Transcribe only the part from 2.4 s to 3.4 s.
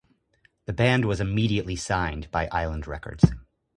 Island Records.